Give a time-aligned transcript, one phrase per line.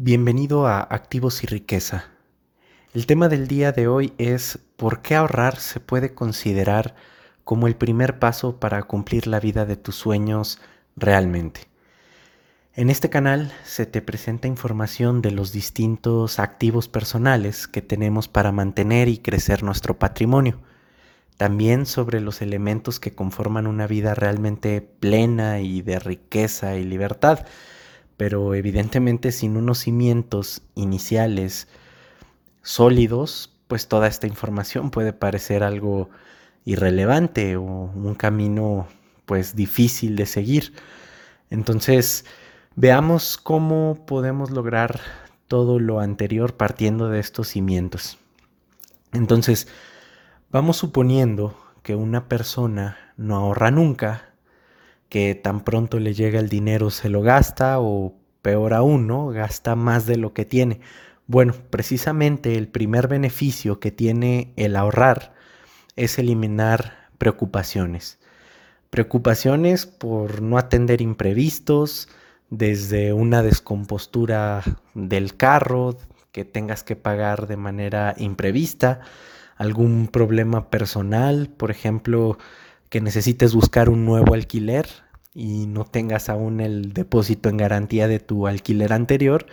[0.00, 2.04] Bienvenido a Activos y Riqueza.
[2.94, 6.94] El tema del día de hoy es ¿por qué ahorrar se puede considerar
[7.42, 10.60] como el primer paso para cumplir la vida de tus sueños
[10.94, 11.62] realmente?
[12.74, 18.52] En este canal se te presenta información de los distintos activos personales que tenemos para
[18.52, 20.60] mantener y crecer nuestro patrimonio.
[21.38, 27.46] También sobre los elementos que conforman una vida realmente plena y de riqueza y libertad
[28.18, 31.68] pero evidentemente sin unos cimientos iniciales
[32.62, 36.10] sólidos, pues toda esta información puede parecer algo
[36.64, 38.88] irrelevante o un camino
[39.24, 40.74] pues difícil de seguir.
[41.48, 42.26] Entonces,
[42.74, 45.00] veamos cómo podemos lograr
[45.46, 48.18] todo lo anterior partiendo de estos cimientos.
[49.12, 49.68] Entonces,
[50.50, 54.27] vamos suponiendo que una persona no ahorra nunca
[55.08, 59.28] que tan pronto le llega el dinero se lo gasta o peor aún, ¿no?
[59.28, 60.80] Gasta más de lo que tiene.
[61.26, 65.34] Bueno, precisamente el primer beneficio que tiene el ahorrar
[65.96, 68.18] es eliminar preocupaciones.
[68.90, 72.08] Preocupaciones por no atender imprevistos,
[72.50, 74.62] desde una descompostura
[74.94, 75.98] del carro
[76.32, 79.00] que tengas que pagar de manera imprevista,
[79.56, 82.38] algún problema personal, por ejemplo,
[82.90, 84.86] que necesites buscar un nuevo alquiler
[85.34, 89.46] y no tengas aún el depósito en garantía de tu alquiler anterior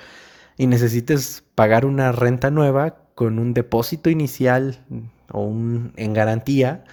[0.57, 4.79] y necesites pagar una renta nueva con un depósito inicial
[5.31, 6.83] o un en garantía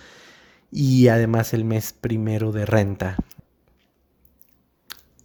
[0.71, 3.17] y además el mes primero de renta.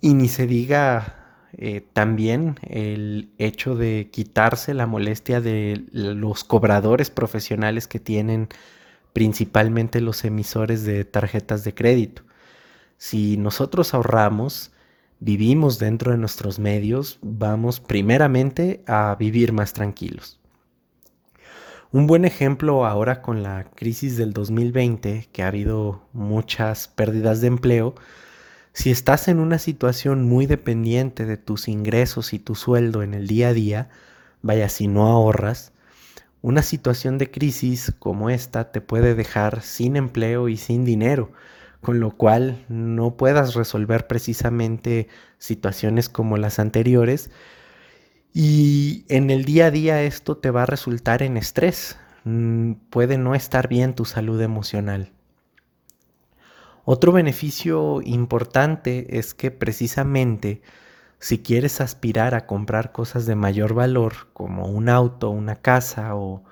[0.02, 7.10] Y ni se diga eh, también el hecho de quitarse la molestia de los cobradores
[7.10, 8.50] profesionales que tienen
[9.18, 12.22] principalmente los emisores de tarjetas de crédito.
[13.00, 14.74] Si nosotros ahorramos,
[15.20, 20.40] vivimos dentro de nuestros medios, vamos primeramente a vivir más tranquilos.
[21.92, 27.48] Un buen ejemplo ahora con la crisis del 2020, que ha habido muchas pérdidas de
[27.48, 27.96] empleo,
[28.72, 33.26] si estás en una situación muy dependiente de tus ingresos y tu sueldo en el
[33.26, 33.90] día a día,
[34.44, 35.74] vaya si no ahorras,
[36.48, 41.34] una situación de crisis como esta te puede dejar sin empleo y sin dinero,
[41.82, 45.10] con lo cual no puedas resolver precisamente
[45.40, 47.32] situaciones como las anteriores
[48.34, 51.98] y en el día a día esto te va a resultar en estrés.
[52.24, 55.12] Mm, puede no estar bien tu salud emocional.
[56.86, 60.62] Otro beneficio importante es que precisamente
[61.20, 66.44] si quieres aspirar a comprar cosas de mayor valor, como un auto, una casa o,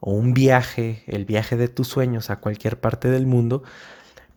[0.00, 3.62] un viaje, el viaje de tus sueños a cualquier parte del mundo,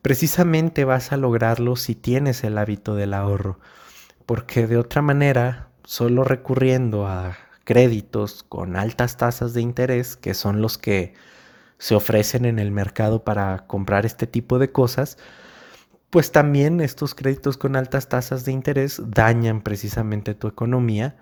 [0.01, 3.59] precisamente vas a lograrlo si tienes el hábito del ahorro,
[4.25, 10.61] porque de otra manera, solo recurriendo a créditos con altas tasas de interés, que son
[10.61, 11.13] los que
[11.77, 15.17] se ofrecen en el mercado para comprar este tipo de cosas,
[16.13, 21.17] pues también estos créditos con altas tasas de interés dañan precisamente tu economía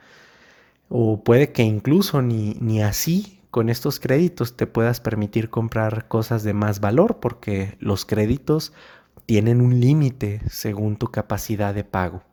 [0.89, 6.43] o puede que incluso ni, ni así con estos créditos te puedas permitir comprar cosas
[6.43, 8.73] de más valor porque los créditos
[9.25, 12.25] tienen un límite según tu capacidad de pago.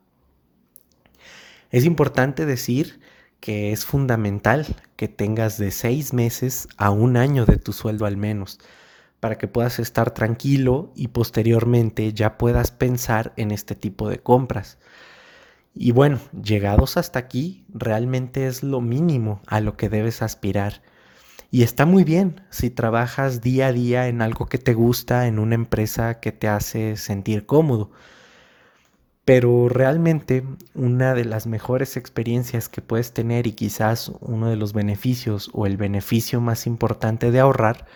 [1.70, 2.98] Es importante decir
[3.38, 8.16] que es fundamental que tengas de seis meses a un año de tu sueldo al
[8.16, 8.58] menos
[9.20, 14.78] para que puedas estar tranquilo y posteriormente ya puedas pensar en este tipo de compras.
[15.74, 20.82] Y bueno, llegados hasta aquí, realmente es lo mínimo a lo que debes aspirar.
[21.50, 25.38] Y está muy bien si trabajas día a día en algo que te gusta, en
[25.38, 27.90] una empresa que te hace sentir cómodo.
[29.24, 34.72] Pero realmente una de las mejores experiencias que puedes tener y quizás uno de los
[34.72, 37.86] beneficios o el beneficio más importante de ahorrar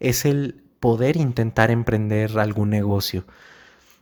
[0.00, 3.26] es el poder intentar emprender algún negocio.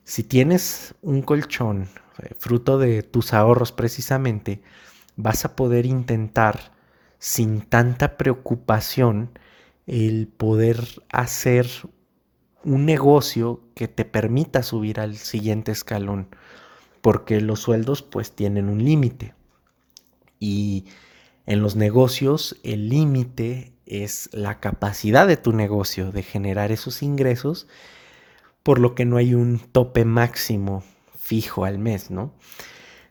[0.05, 1.89] Si tienes un colchón,
[2.23, 4.63] eh, fruto de tus ahorros precisamente,
[5.17, 6.73] vas a poder intentar
[7.19, 9.31] sin tanta preocupación
[9.87, 11.67] el poder hacer
[12.65, 16.29] un negocio que te permita subir al siguiente escalón,
[17.01, 19.35] porque los sueldos pues tienen un límite.
[20.39, 20.87] Y
[21.47, 27.67] en los negocios el límite es la capacidad de tu negocio de generar esos ingresos,
[28.63, 30.85] por lo que no hay un tope máximo
[31.19, 32.35] fijo al mes, ¿no?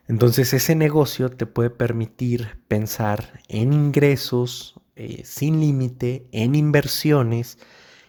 [0.08, 7.58] Entonces ese negocio te puede permitir pensar en ingresos eh, sin límite, en inversiones,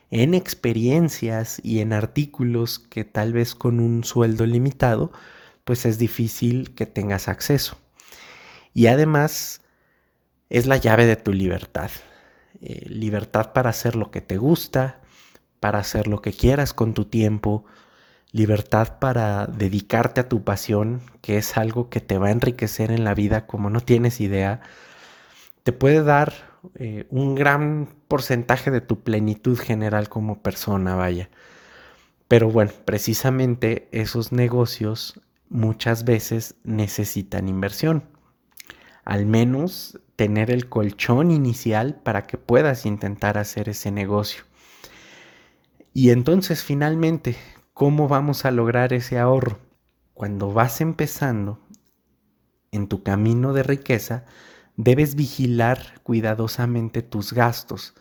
[0.10, 5.12] en experiencias y en artículos que tal vez con un sueldo limitado,
[5.66, 7.78] pues es difícil que tengas acceso.
[8.74, 9.62] y además
[10.50, 11.92] es la llave de tu libertad.
[12.62, 15.00] Eh, libertad para hacer lo que te gusta,
[15.60, 17.66] para hacer lo que quieras con tu tiempo,
[18.32, 23.04] libertad para dedicarte a tu pasión, que es algo que te va a enriquecer en
[23.04, 24.62] la vida como no tienes idea,
[25.64, 26.34] te puede dar
[26.76, 31.30] eh, un gran porcentaje de tu plenitud general como persona, vaya.
[32.28, 38.04] Pero bueno, precisamente esos negocios muchas veces necesitan inversión.
[39.06, 44.44] Al menos tener el colchón inicial para que puedas intentar hacer ese negocio.
[45.94, 47.38] Y entonces finalmente,
[47.74, 49.60] ¿cómo vamos a lograr ese ahorro?
[50.14, 51.62] Cuando vas empezando
[52.74, 54.26] en tu camino de riqueza,
[54.76, 57.94] debes vigilar cuidadosamente tus gastos.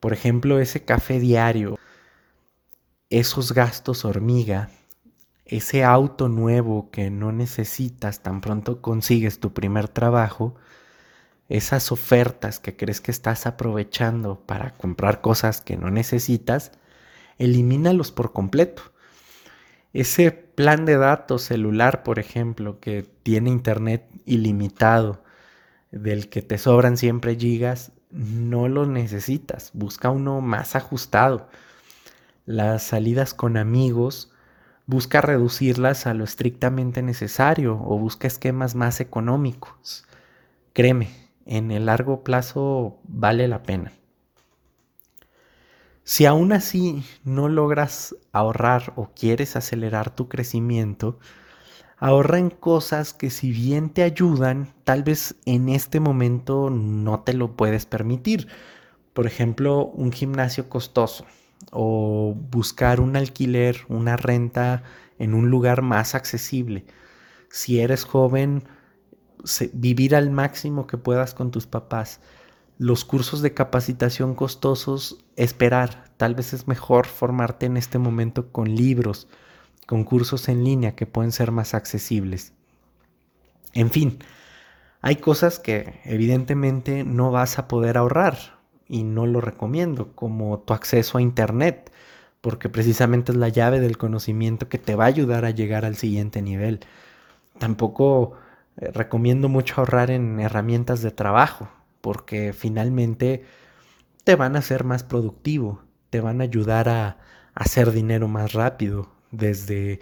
[0.00, 1.78] Por ejemplo, ese café diario,
[3.08, 4.68] esos gastos hormiga,
[5.46, 10.54] ese auto nuevo que no necesitas tan pronto consigues tu primer trabajo,
[11.48, 16.72] esas ofertas que crees que estás aprovechando para comprar cosas que no necesitas,
[17.38, 18.82] elimínalos por completo.
[19.94, 25.22] Ese plan de datos celular, por ejemplo, que tiene internet ilimitado,
[25.90, 29.70] del que te sobran siempre gigas, no lo necesitas.
[29.72, 31.48] Busca uno más ajustado.
[32.44, 34.30] Las salidas con amigos,
[34.86, 40.06] busca reducirlas a lo estrictamente necesario o busca esquemas más económicos.
[40.74, 43.92] Créeme, en el largo plazo vale la pena.
[46.04, 51.18] Si aún así no logras ahorrar o quieres acelerar tu crecimiento,
[51.98, 57.34] ahorra en cosas que si bien te ayudan, tal vez en este momento no te
[57.34, 58.48] lo puedes permitir.
[59.12, 61.26] Por ejemplo, un gimnasio costoso
[61.72, 64.82] o buscar un alquiler, una renta
[65.18, 66.86] en un lugar más accesible.
[67.50, 68.64] Si eres joven,
[69.72, 72.20] vivir al máximo que puedas con tus papás.
[72.78, 76.04] Los cursos de capacitación costosos, esperar.
[76.16, 79.28] Tal vez es mejor formarte en este momento con libros,
[79.86, 82.52] con cursos en línea que pueden ser más accesibles.
[83.72, 84.18] En fin,
[85.00, 88.58] hay cosas que evidentemente no vas a poder ahorrar
[88.88, 91.92] y no lo recomiendo, como tu acceso a Internet,
[92.40, 95.96] porque precisamente es la llave del conocimiento que te va a ayudar a llegar al
[95.96, 96.80] siguiente nivel.
[97.58, 98.34] Tampoco
[98.78, 101.68] eh, recomiendo mucho ahorrar en herramientas de trabajo,
[102.00, 103.44] porque finalmente
[104.24, 107.18] te van a hacer más productivo, te van a ayudar a,
[107.54, 109.98] hacer dinero más rápido, desde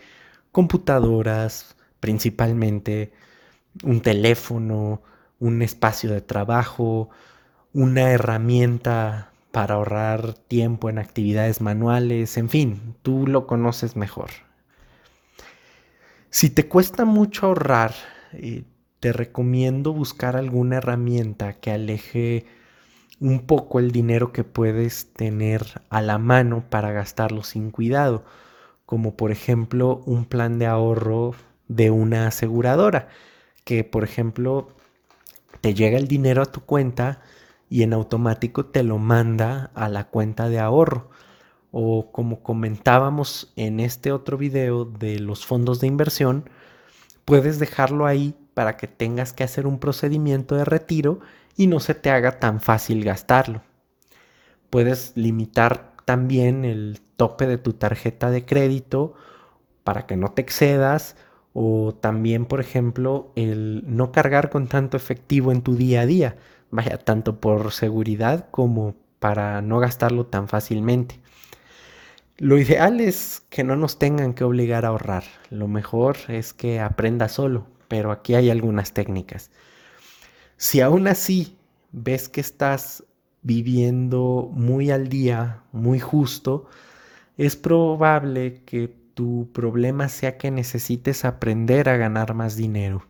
[0.52, 3.12] computadoras, principalmente
[3.82, 5.00] un teléfono,
[5.38, 7.08] un espacio de trabajo,
[7.73, 14.28] una herramienta para ahorrar tiempo en actividades manuales, en fin, tú lo conoces mejor.
[16.28, 17.94] Si te cuesta mucho ahorrar,
[19.00, 22.46] te recomiendo buscar alguna herramienta que aleje
[23.20, 28.24] un poco el dinero que puedes tener a la mano para gastarlo sin cuidado,
[28.84, 31.34] como por ejemplo un plan de ahorro
[31.68, 33.08] de una aseguradora,
[33.64, 34.68] que por ejemplo
[35.60, 37.20] te llega el dinero a tu cuenta
[37.68, 41.10] y en automático te lo manda a la cuenta de ahorro.
[41.72, 46.48] O como comentábamos en este otro video de los fondos de inversión,
[47.26, 51.21] puedes dejarlo ahí para que tengas que hacer un procedimiento de retiro
[51.56, 53.61] y no se te haga tan fácil gastarlo.
[54.71, 59.14] Puedes limitar también el tope de tu tarjeta de crédito
[59.85, 61.16] para que no te excedas
[61.52, 66.37] o también, por ejemplo, el no cargar con tanto efectivo en tu día a día,
[66.71, 71.21] vaya, tanto por seguridad como para no gastarlo tan fácilmente.
[72.38, 75.25] Lo ideal es que no nos tengan que obligar a ahorrar.
[75.49, 79.50] Lo mejor es que aprenda solo, pero aquí hay algunas técnicas.
[80.59, 81.57] Si aún así
[81.93, 83.05] ves que estás
[83.40, 86.69] viviendo muy al día, muy justo,
[87.38, 93.07] es probable que tu problema sea que necesites aprender a ganar más dinero.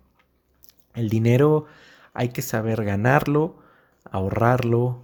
[0.94, 1.66] El dinero
[2.14, 3.56] hay que saber ganarlo,
[4.04, 5.02] ahorrarlo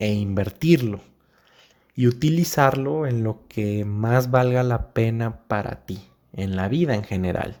[0.00, 1.11] e invertirlo
[1.94, 7.04] y utilizarlo en lo que más valga la pena para ti, en la vida en
[7.04, 7.56] general.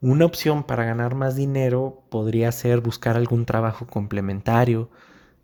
[0.00, 4.90] Una opción para ganar más dinero podría ser buscar algún trabajo complementario,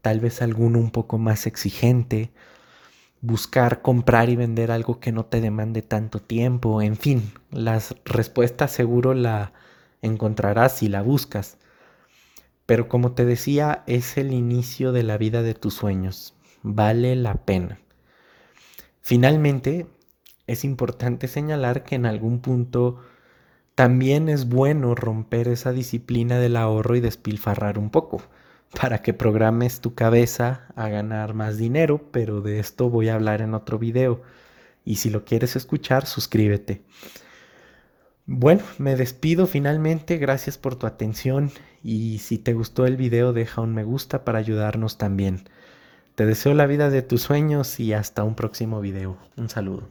[0.01, 2.31] tal vez alguno un poco más exigente,
[3.21, 8.73] buscar comprar y vender algo que no te demande tanto tiempo, en fin, las respuestas
[8.73, 9.53] seguro la
[10.03, 11.59] encontrarás si la buscas.
[12.67, 16.35] Pero como te decía, es el inicio de la vida de tus sueños.
[16.63, 17.79] Vale la pena.
[19.09, 19.87] Finalmente,
[20.47, 22.99] es importante señalar que en algún punto
[23.75, 28.21] también es bueno romper esa disciplina del ahorro y despilfarrar un poco
[28.79, 33.41] para que programes tu cabeza a ganar más dinero, pero de esto voy a hablar
[33.41, 34.21] en otro video.
[34.85, 36.83] Y si lo quieres escuchar, suscríbete.
[38.27, 41.51] Bueno, me despido finalmente, gracias por tu atención
[41.83, 45.49] y si te gustó el video deja un me gusta para ayudarnos también.
[46.19, 49.17] Te deseo la vida de tus sueños y hasta un próximo video.
[49.37, 49.89] Un saludo.